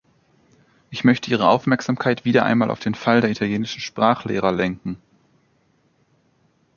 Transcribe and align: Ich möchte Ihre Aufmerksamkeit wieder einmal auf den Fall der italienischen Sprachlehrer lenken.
Ich 0.89 1.03
möchte 1.03 1.29
Ihre 1.29 1.47
Aufmerksamkeit 1.47 2.25
wieder 2.25 2.43
einmal 2.43 2.71
auf 2.71 2.79
den 2.79 2.95
Fall 2.95 3.21
der 3.21 3.29
italienischen 3.29 3.81
Sprachlehrer 3.81 4.51
lenken. 4.51 4.97